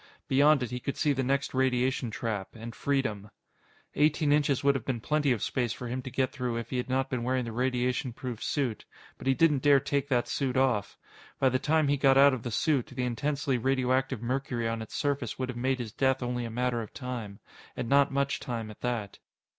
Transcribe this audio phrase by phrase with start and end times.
[0.27, 3.29] Beyond it, he could see the next radiation trap and freedom.
[3.93, 6.77] Eighteen inches would have been plenty of space for him to get through if he
[6.77, 8.83] had not been wearing the radiation proof suit.
[9.19, 10.97] But he didn't dare take that suit off.
[11.37, 14.95] By the time he got out of the suit, the intensely radioactive mercury on its
[14.95, 17.39] surface would have made his death only a matter of time.
[17.77, 19.19] And not much time at that.